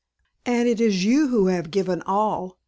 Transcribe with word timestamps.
And 0.47 0.67
it 0.67 0.81
is 0.81 1.05
you 1.05 1.27
who 1.27 1.45
have 1.45 1.69
given 1.69 2.01
all. 2.07 2.57